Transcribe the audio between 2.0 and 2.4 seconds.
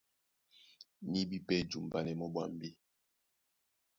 mɔ́